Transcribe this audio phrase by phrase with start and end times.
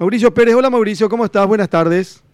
[0.00, 1.46] Mauricio Pérez, hola Mauricio, ¿cómo estás?
[1.46, 2.24] Buenas tardes.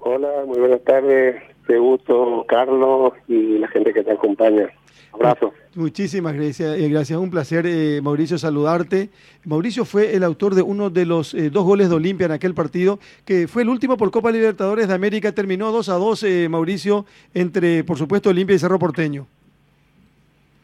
[0.00, 1.40] Hola, muy buenas tardes.
[1.68, 4.68] Te gusto, Carlos y la gente que te acompaña.
[5.12, 5.52] Abrazo.
[5.76, 7.16] Muchísimas gracias, eh, gracias.
[7.20, 9.10] Un placer, eh, Mauricio, saludarte.
[9.44, 12.54] Mauricio fue el autor de uno de los eh, dos goles de Olimpia en aquel
[12.54, 15.30] partido, que fue el último por Copa Libertadores de América.
[15.30, 19.28] Terminó 2 a 2, Mauricio, entre, por supuesto, Olimpia y Cerro Porteño.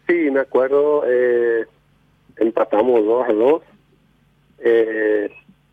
[0.09, 1.04] Sí, me acuerdo.
[2.36, 3.62] empatamos 2 a 2.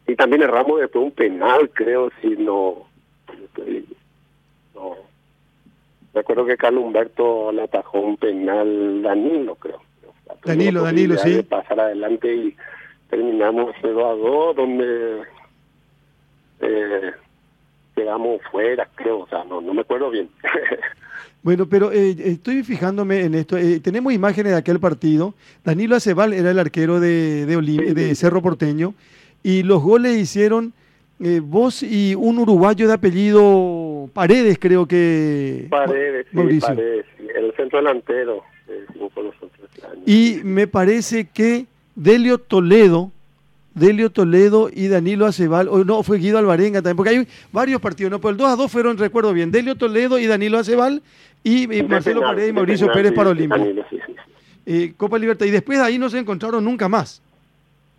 [0.08, 2.88] Y también erramos después un penal, creo, si no.
[4.74, 4.98] no
[6.14, 9.82] me acuerdo que Carlos Humberto le atajó un penal Danilo, creo.
[10.44, 11.34] Danilo, Danilo, sí.
[11.34, 12.56] De pasar adelante y
[13.10, 15.22] terminamos 0 a 2, donde
[16.62, 17.12] eh,
[17.96, 20.30] quedamos fuera, creo, o sea, no, no me acuerdo bien.
[21.42, 23.56] Bueno, pero eh, estoy fijándome en esto.
[23.56, 25.36] Eh, tenemos imágenes de aquel partido.
[25.64, 28.96] Danilo Aceval era el arquero de, de, de Cerro Porteño
[29.46, 30.74] y los goles hicieron
[31.20, 35.68] eh, vos y un uruguayo de apellido Paredes, creo que.
[35.70, 38.44] Paredes, sí, Paredes, el centro delantero.
[40.04, 43.12] y me parece que Delio Toledo,
[43.76, 48.10] Delio Toledo y Danilo Aceval, o no, fue Guido Alvarenga también, porque hay varios partidos,
[48.10, 51.04] no, pero el 2 a 2 fueron, recuerdo bien, Delio Toledo y Danilo Aceval
[51.44, 53.64] y, Marcelo Paredes y Mauricio Pérez para Olimpia.
[54.66, 57.22] Eh, Copa Libertad, y después de ahí no se encontraron nunca más.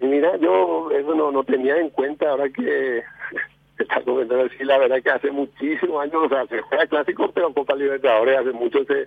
[0.00, 3.02] Mira, yo eso no, no tenía en cuenta ahora que
[3.78, 7.53] está comentando así, la verdad que hace muchísimos años, o sea, se juega clásico, pero
[7.53, 9.06] Copa Libertadores hace mucho se,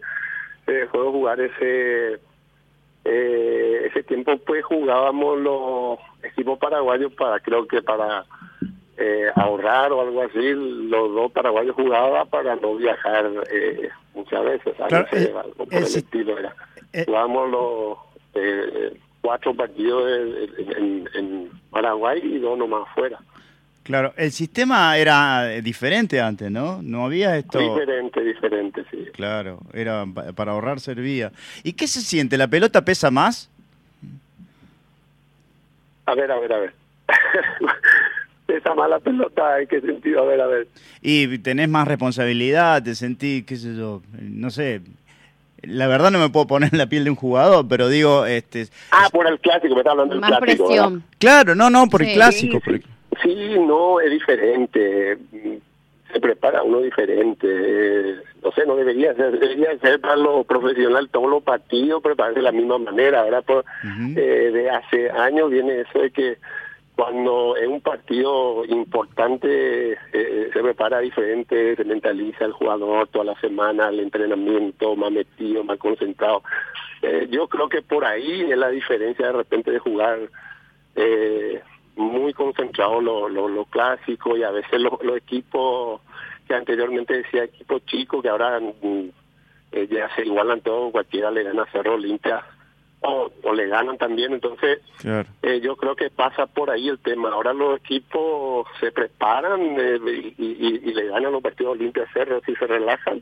[0.66, 2.20] se dejó de jugar ese
[3.06, 8.26] eh, ese tiempo pues jugábamos los equipos paraguayos para creo que para
[8.98, 14.76] eh, ahorrar o algo así los dos paraguayos jugaban para no viajar eh, muchas veces
[14.76, 15.08] claro,
[15.40, 16.54] algo por el estilo era.
[17.06, 17.98] Jugábamos los
[19.30, 23.20] cuatro partidos en, Paraguay y dos nomás fuera.
[23.84, 26.82] Claro, el sistema era diferente antes, ¿no?
[26.82, 27.60] No había esto...
[27.60, 29.06] Diferente, diferente, sí.
[29.14, 30.04] Claro, era
[30.36, 31.32] para ahorrar servía.
[31.64, 32.40] ¿Y qué se siente?
[32.40, 33.52] ¿La pelota pesa más?
[36.08, 36.74] A ver, a ver, a ver.
[38.48, 40.24] pesa más la pelota, ¿en qué sentido?
[40.24, 40.68] A ver, a ver.
[41.04, 44.82] Y tenés más responsabilidad, te sentís, qué sé yo, no sé,
[45.64, 48.68] la verdad no me puedo poner en la piel de un jugador, pero digo, este...
[48.92, 51.04] Ah, por el clásico, me está hablando del Más presión.
[51.18, 52.60] Claro, no, no, por el clásico.
[53.24, 55.18] Sí, no, es diferente.
[56.12, 58.16] Se prepara uno diferente.
[58.44, 62.44] No sé, no debería ser, debería ser para los profesionales todos los partidos prepararse de
[62.44, 63.22] la misma manera.
[63.22, 66.38] Ahora, por, eh, de hace años viene eso de que
[67.00, 73.40] cuando es un partido importante eh, se prepara diferente, se mentaliza el jugador toda la
[73.40, 76.44] semana, el entrenamiento más metido, más concentrado.
[77.02, 80.20] Eh, yo creo que por ahí es la diferencia de repente de jugar
[80.98, 81.62] eh,
[81.96, 86.02] muy concentrado lo, lo, clásico y a veces los equipos
[86.50, 89.06] que anteriormente decía equipos chicos que ahora mm,
[89.90, 92.44] ya se igualan todo, cualquiera le gana Cerro Olimpia
[93.02, 94.34] o, le ganan también.
[94.34, 94.80] Entonces,
[95.42, 97.30] eh, yo creo que pasa por ahí el tema.
[97.30, 102.42] Ahora los equipos se preparan eh, y, le ganan los partidos Olimpia Cerro.
[102.46, 103.22] Si se relajan,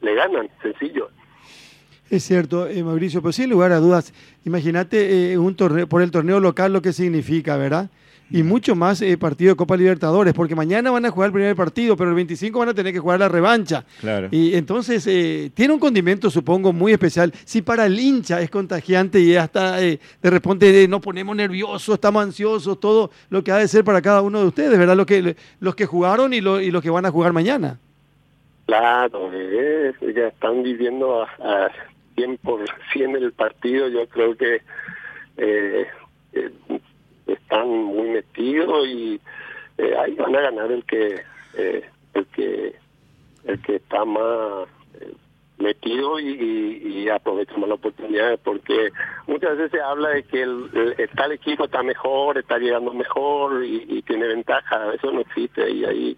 [0.00, 1.10] le ganan, sencillo.
[2.10, 4.12] Es cierto, eh, Mauricio, pero sin lugar a dudas,
[4.44, 7.88] imagínate un torneo, por el torneo local lo que significa, ¿verdad?
[8.30, 11.56] Y mucho más eh, partido de Copa Libertadores, porque mañana van a jugar el primer
[11.56, 13.84] partido, pero el 25 van a tener que jugar la revancha.
[14.00, 14.28] Claro.
[14.30, 17.32] Y entonces eh, tiene un condimento, supongo, muy especial.
[17.44, 22.22] Si para el hincha es contagiante y hasta eh, de repente nos ponemos nerviosos, estamos
[22.22, 24.96] ansiosos, todo lo que ha de ser para cada uno de ustedes, ¿verdad?
[24.96, 27.78] Lo que, los que jugaron y, lo, y los que van a jugar mañana.
[28.66, 31.70] Claro, ya están viviendo a, a
[32.16, 34.60] 100% el partido, yo creo que
[37.50, 39.20] están muy metidos y
[39.78, 41.20] eh, ahí van a ganar el que
[41.54, 41.84] eh,
[42.14, 42.76] el que
[43.44, 44.68] el que está más
[45.00, 45.12] eh,
[45.58, 48.90] metido y, y, aprovecha más la oportunidad porque
[49.26, 50.70] muchas veces se habla de que el,
[51.16, 56.16] tal equipo está mejor, está llegando mejor y, tiene ventaja, eso no existe y ahí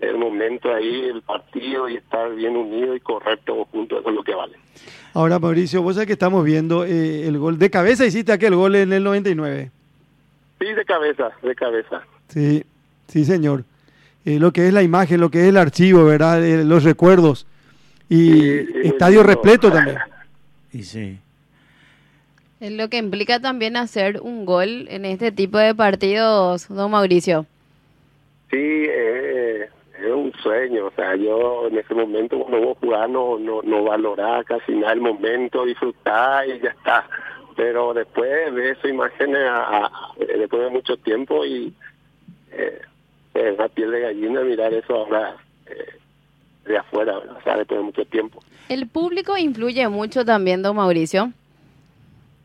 [0.00, 4.14] el momento ahí, el partido y estar bien unido y correr todos juntos, eso es
[4.14, 4.56] lo que vale.
[5.14, 8.92] Ahora, Mauricio, vos sabés que estamos viendo el gol de cabeza, hiciste aquel gol en
[8.92, 9.72] el 99.
[10.58, 12.02] Sí, de cabeza, de cabeza.
[12.28, 12.64] Sí,
[13.06, 13.64] sí, señor.
[14.24, 16.44] Eh, lo que es la imagen, lo que es el archivo, ¿verdad?
[16.44, 17.46] Eh, los recuerdos.
[18.08, 19.98] Y estadio repleto también.
[20.72, 21.18] Y sí.
[22.60, 27.46] Es lo que implica también hacer un gol en este tipo de partidos, don Mauricio.
[28.50, 29.68] Sí, eh,
[29.98, 30.86] es un sueño.
[30.86, 34.92] O sea, yo en ese momento cuando vos jugás no, no, no valorás casi nada
[34.92, 37.06] el momento, disfrutar y ya está
[37.58, 41.74] pero después de esas imágenes a, después de mucho tiempo y
[42.52, 42.80] eh,
[43.34, 45.98] eh, la piel de gallina mirar eso ahora eh,
[46.66, 47.36] de afuera, ¿verdad?
[47.36, 48.40] o sea, después de mucho tiempo.
[48.68, 51.32] ¿El público influye mucho también, don Mauricio?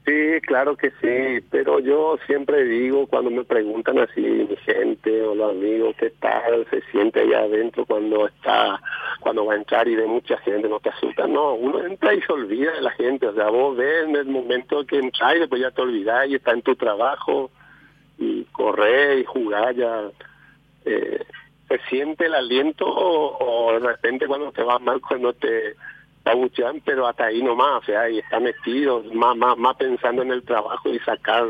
[0.05, 5.33] Sí, claro que sí, pero yo siempre digo cuando me preguntan así mi gente o
[5.33, 8.81] los amigos qué tal se siente allá adentro cuando está,
[9.21, 12.21] cuando va a entrar y ve mucha gente, no te asusta, no, uno entra y
[12.21, 15.39] se olvida de la gente, o sea, vos ves en el momento que entras y
[15.39, 17.49] después ya te olvidás y está en tu trabajo
[18.17, 20.11] y correr y jugar ya,
[20.83, 21.23] eh,
[21.69, 23.37] se siente el aliento o,
[23.69, 25.75] o de repente cuando te va mal, cuando te
[26.25, 30.31] abuchean, pero hasta ahí nomás, o sea, y está metido, más, más, más pensando en
[30.31, 31.45] el trabajo y sacar,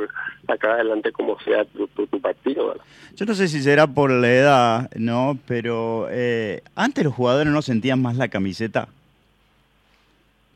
[0.48, 2.70] sacar adelante como sea tu, tu, tu partido.
[2.70, 2.84] ¿verdad?
[3.16, 5.38] Yo no sé si será por la edad, ¿no?
[5.48, 8.88] Pero eh, antes los jugadores no sentían más la camiseta.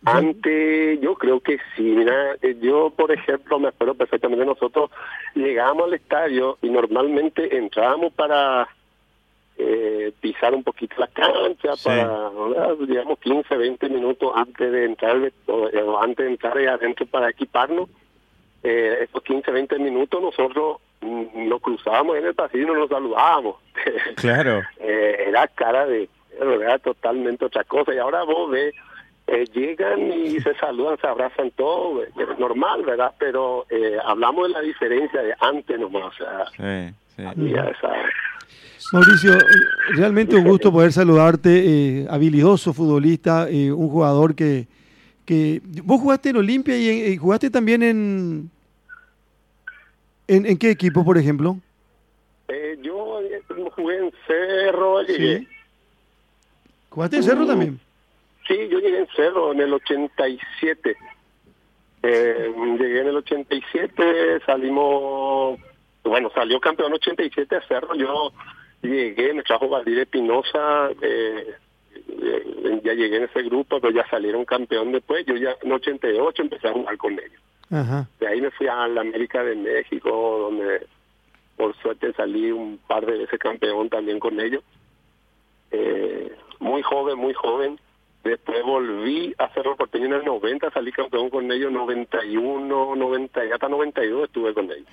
[0.06, 1.82] Antes, yo creo que sí.
[1.82, 4.90] Mira, eh, yo, por ejemplo, me acuerdo perfectamente, nosotros
[5.36, 8.70] llegábamos al estadio y normalmente entrábamos para
[9.58, 11.90] eh, pisar un poquito la cancha, Sí.
[11.90, 12.76] para, ¿verdad?
[12.88, 17.90] digamos, 15, 20 minutos antes de entrar, o, antes de entrar adentro para equiparnos.
[18.64, 22.90] Eh, esos 15, 20 minutos nosotros mm, nos cruzábamos en el pasillo y no nos
[22.90, 23.56] saludábamos.
[24.16, 24.62] Claro.
[24.80, 26.10] Eh, era cara de
[26.40, 28.74] era totalmente otra cosa y ahora vos ves
[29.26, 34.48] eh, llegan y se saludan se abrazan todo eh, es normal verdad pero eh, hablamos
[34.48, 37.24] de la diferencia de antes nomás o sea Sí, sí.
[37.26, 37.92] había esa
[38.94, 39.38] Mauricio,
[39.96, 41.50] realmente un gusto poder saludarte,
[42.04, 44.68] eh, habilidoso futbolista, eh, un jugador que,
[45.26, 45.62] que...
[45.84, 48.50] ¿Vos jugaste en Olimpia y, en- y jugaste también en,
[50.28, 50.46] en...
[50.46, 51.58] ¿En qué equipo, por ejemplo?
[52.50, 53.20] eh, yo
[53.76, 55.48] jugué en Cerro llegué Sí.
[56.90, 57.48] ¿Jugaste en Cerro Uh.
[57.48, 57.80] también?
[58.48, 60.96] Sí, yo llegué en Cerro en el 87.
[62.04, 65.60] Eh, llegué en el 87, salimos,
[66.10, 68.32] bueno, salió campeón 87 a Cerro, yo
[68.82, 71.56] llegué, me trajo Valdir Espinosa, eh,
[72.08, 76.42] eh, ya llegué en ese grupo, pero ya salieron campeón después, yo ya en 88
[76.42, 77.42] empecé a jugar con ellos.
[77.70, 78.08] Ajá.
[78.20, 80.88] De ahí me fui a la América de México, donde
[81.58, 84.64] por suerte salí un par de veces campeón también con ellos.
[85.72, 87.80] Eh, muy joven, muy joven.
[88.24, 93.52] Después volví a Cerro Porteño en el 90, salí campeón con ellos, 91, 90, y
[93.52, 94.88] hasta 92 estuve con ellos.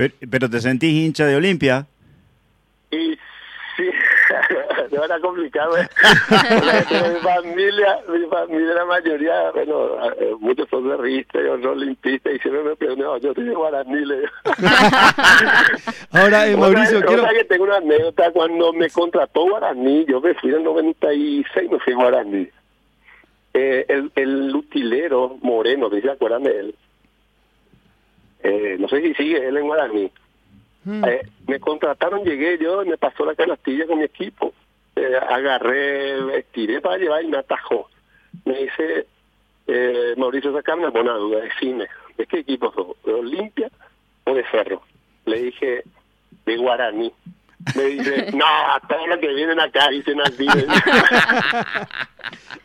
[0.00, 1.84] Pero, pero te sentís hincha de Olimpia.
[2.90, 3.18] Y
[3.76, 3.90] sí,
[4.92, 5.76] no era complicado.
[5.76, 5.86] ¿eh?
[6.30, 12.32] mi familia, mi familia, la mayoría, bueno, eh, muchos son de Rista y otros limpistas,
[12.34, 14.04] y siempre me preguntan, no, yo soy de Guaraní.
[14.06, 14.32] le digo.
[16.12, 17.22] Ahora, eh, Mauricio, Otra- quiero...
[17.24, 21.70] otra que tengo una anécdota, cuando me contrató Guaraní, yo me fui en el 96,
[21.70, 22.48] me fui a Guaraní.
[23.52, 26.74] Eh, el, el utilero Moreno, ¿sí ¿se acuerdan de él?
[28.42, 30.10] Eh, no sé si sigue él en Guaraní.
[30.84, 31.04] Mm.
[31.04, 34.54] Eh, me contrataron, llegué yo, me pasó la canastilla con mi equipo.
[34.96, 37.88] Eh, agarré, estiré para llevar y me atajó.
[38.44, 39.06] Me dice,
[39.66, 42.96] eh, Mauricio, sacame una duda, decime, ¿de qué equipo sos?
[43.04, 43.70] ¿De Olimpia
[44.24, 44.82] o de Cerro?
[45.26, 45.84] Le dije,
[46.46, 47.12] de Guaraní.
[47.76, 48.46] Me dice, no,
[48.88, 50.46] todos los que vienen acá dicen así.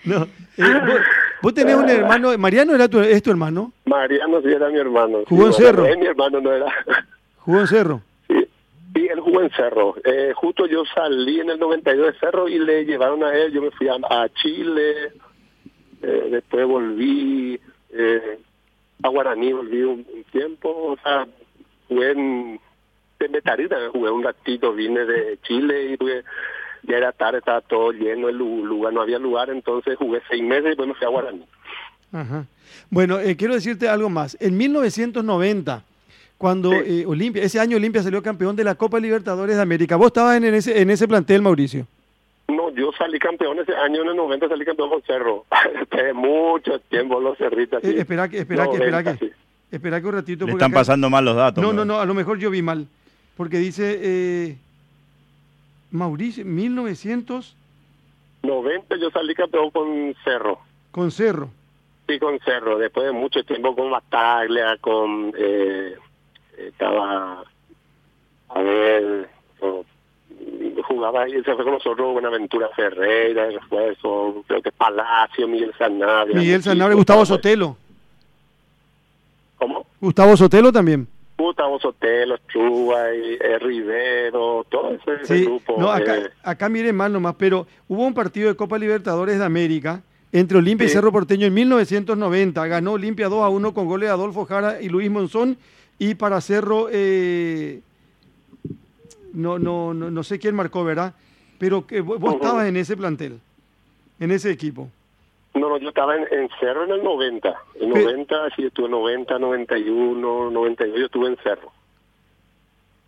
[0.03, 0.21] No,
[0.57, 1.01] eh,
[1.45, 5.19] vos, tenés un hermano, Mariano era tu, es tu hermano, Mariano sí era mi hermano.
[5.27, 5.85] ¿Jugó en Cerro?
[5.85, 6.65] es mi hermano no era.
[7.39, 8.01] jugó en Cerro.
[8.27, 8.47] Sí,
[8.93, 9.95] sí, él jugó en Cerro.
[10.03, 13.51] Eh, justo yo salí en el 92 de Cerro y le llevaron a él.
[13.53, 15.13] Yo me fui a, a Chile,
[16.01, 17.59] eh, después volví
[17.91, 18.39] eh,
[19.03, 20.69] a Guaraní, volví un, un tiempo.
[20.69, 21.27] O sea,
[21.87, 22.59] jugué en,
[23.17, 26.23] Betarí también jugué un ratito, vine de Chile y jugué.
[26.87, 30.43] Ya era tarde, estaba todo lleno el lu- lugar, no había lugar, entonces jugué seis
[30.43, 31.45] meses y después me fui a Guaraní.
[32.11, 32.45] Ajá.
[32.89, 34.37] Bueno, eh, quiero decirte algo más.
[34.39, 35.83] En 1990,
[36.37, 36.77] cuando Sí.
[37.01, 39.95] eh, Olimpia, ese año Olimpia salió campeón de la Copa Libertadores de América.
[39.95, 41.87] ¿Vos estabas en, en ese, en ese plantel, Mauricio?
[42.47, 45.45] No, yo salí campeón ese año en el 90, salí campeón con Cerro.
[45.79, 47.83] Después mucho tiempo los cerritas.
[47.83, 49.31] Eh, espera que, espera que, espera que,
[49.71, 50.45] espera que un ratito.
[50.45, 51.63] Le porque están acá- pasando mal los datos.
[51.63, 52.87] No, no, no, a lo mejor yo vi mal.
[53.35, 54.57] Porque dice eh,
[55.95, 57.55] Mauricio, 1900
[58.43, 60.59] 90 yo salí campeón con Cerro.
[60.91, 61.49] con Cerro.
[62.07, 62.77] Sí, con Cerro.
[62.77, 65.33] Después de mucho tiempo con Bataglia, con...
[65.37, 65.95] Eh,
[66.57, 67.43] estaba...
[68.49, 69.27] A ver...
[70.87, 76.37] jugaba ahí, se fue con nosotros Buenaventura Ferreira, refuerzo, creo que Palacio, Miguel Sanabria.
[76.37, 77.77] Miguel Sanabria, Gustavo estaba- Sotelo.
[79.57, 79.87] ¿Cómo?
[79.99, 81.07] Gustavo Sotelo también.
[81.37, 85.75] Gustavo Sotelo, Chubay, eh, Rivero, todo ese, Sí, grupo.
[85.77, 89.45] no, acá, eh, acá miren mal nomás, pero hubo un partido de Copa Libertadores de
[89.45, 90.01] América
[90.31, 90.89] entre Olimpia y.
[90.89, 92.65] Cerro Porteño en 1990.
[92.67, 95.57] Ganó Olimpia 2 a 1 con goles de Adolfo Jara y Luis Monzón.
[95.99, 97.81] Y para Cerro, eh,
[99.33, 101.13] no, no, no, no sé quién marcó, ¿verdad?
[101.57, 103.39] Pero que vos, estabas en ese plantel,
[104.19, 104.89] en ese equipo.
[105.55, 107.55] No, no, yo estaba en, en Cerro en el 90.
[107.79, 111.71] En Pe- 90, sí, estuve 90, 91, 92, yo estuve en Cerro.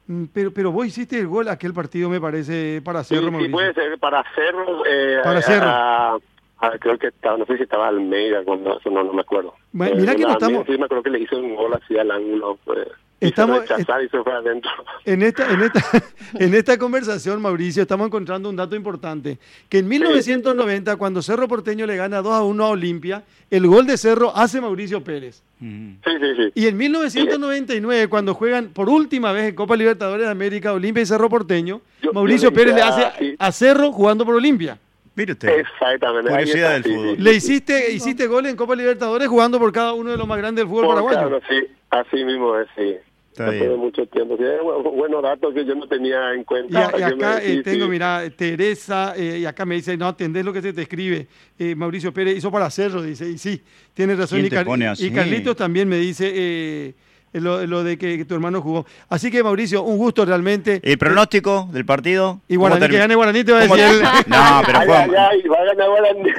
[0.07, 3.31] Mm, Pero, pero vos hiciste el gol aquel partido, me parece, para Sí, Cerro sí,
[3.31, 3.51] Mauricio.
[3.51, 4.83] puede ser para Cerro.
[4.85, 5.65] Eh, Para Cerro.
[5.67, 6.17] a-
[6.59, 9.53] a- creo que estaba, no sé si estaba Almeida cuando, eso no, no me acuerdo.
[9.73, 11.97] Bueno, Eh, mirá que no estamos- Sí, me acuerdo que le hizo un gol así
[11.97, 12.57] al ángulo.
[12.63, 12.87] Pues,
[13.19, 14.69] Estamos- Hizo rechazar y se fue adentro.
[15.05, 15.81] En esta, en, esta,
[16.39, 19.39] en esta conversación, Mauricio, estamos encontrando un dato importante.
[19.69, 23.87] Que en 1990, cuando Cerro Porteño le gana 2 a 1 a Olimpia, el gol
[23.87, 25.41] de Cerro hace Mauricio Pérez.
[25.61, 25.69] Ujú.
[26.03, 26.51] Sí, sí, sí.
[26.55, 31.05] Y en 1999, cuando juegan por última vez en Copa Libertadores de América, Olimpia y
[31.05, 34.77] Cerro Porteño, Yo- Mauricio yo Pérez le hace a- Cerro jugando por Olimpia.
[35.15, 35.49] Mire usted.
[35.61, 36.29] Exactamente.
[36.29, 37.15] Curiosidad está, del sí, fútbol.
[37.15, 37.21] sí.
[37.23, 40.63] Le hiciste, hiciste gol en Copa Libertadores jugando por cada uno de los más grandes
[40.63, 41.19] del fútbol Por paraguayo.
[41.39, 42.95] claro, sí, así mismo es, sí.
[43.31, 43.79] Está Después de bien.
[43.79, 44.35] mucho tiempo.
[44.35, 46.87] Sí, es bu- buenos datos que yo no tenía en Y, cuenta.
[46.87, 47.91] a- y acá eh, tengo, sí.
[47.91, 51.27] mira, Teresa, eh, y acá me dice, no, atendés lo que se te escribe.
[51.59, 53.61] Eh, Mauricio Pérez hizo para Cerro, dice, y sí,
[53.93, 54.39] tiene razón.
[54.39, 55.11] ¿Quién Y, Car- y?
[55.11, 56.93] Carlitos también me dice eh,
[57.33, 58.87] lo, lo de que, que tu hermano jugó.
[59.07, 60.79] Así que, Mauricio, un gusto realmente.
[60.83, 62.41] ¿El pronóstico del partido?
[62.47, 64.99] Y ¿Cómo Guaraní, que gane Guaraní, te va a ¿Cómo decir No, pero Ay, ¿cómo?
[64.99, 66.29] ay, ay, va a ganar Guaraní.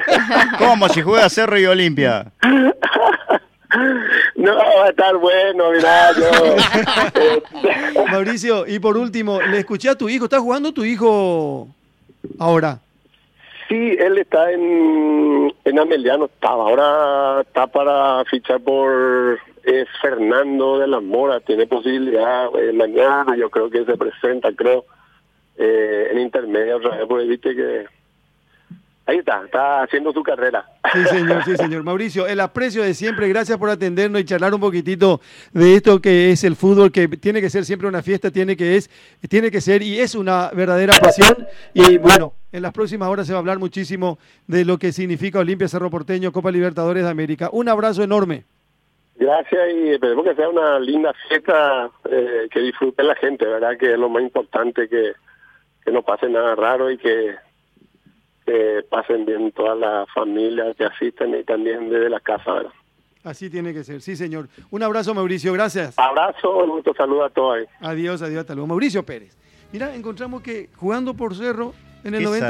[0.57, 0.89] ¿Cómo?
[0.89, 2.33] Si juega Cerro y Olimpia.
[4.39, 6.55] No, va a estar bueno, mirá, yo.
[8.11, 11.67] Mauricio, y por último, le escuché a tu hijo, ¿está jugando tu hijo
[12.39, 12.79] ahora?
[13.69, 16.63] sí, él está en, en Ameliano, estaba.
[16.65, 21.39] Ahora está para fichar por eh, Fernando de la Mora.
[21.39, 24.85] Tiene posibilidad eh, mañana, yo creo que se presenta, creo,
[25.57, 27.85] eh, en intermedio otra vez, porque viste que.
[29.09, 30.63] Ahí está, está haciendo su carrera.
[30.93, 31.81] Sí, señor, sí, señor.
[31.81, 35.19] Mauricio, el aprecio de siempre, gracias por atendernos y charlar un poquitito
[35.51, 38.75] de esto que es el fútbol, que tiene que ser siempre una fiesta, tiene que,
[38.75, 38.87] es,
[39.27, 41.47] tiene que ser y es una verdadera pasión.
[41.73, 45.39] Y bueno, en las próximas horas se va a hablar muchísimo de lo que significa
[45.39, 47.49] Olimpia Cerro Porteño, Copa Libertadores de América.
[47.51, 48.43] Un abrazo enorme.
[49.15, 53.75] Gracias y esperemos que sea una linda fiesta, eh, que disfrute la gente, ¿verdad?
[53.75, 55.13] Que es lo más importante, que,
[55.83, 57.48] que no pase nada raro y que,
[58.89, 62.71] pasen bien todas las familias que asisten y también desde la casa, ¿verdad?
[63.23, 64.47] Así tiene que ser, sí, señor.
[64.71, 65.97] Un abrazo, Mauricio, gracias.
[65.99, 67.59] Abrazo, un gusto, saludo a todos.
[67.81, 68.67] Adiós, adiós, hasta luego.
[68.67, 69.37] Mauricio Pérez.
[69.71, 72.37] Mira, encontramos que jugando por Cerro en el Qué 90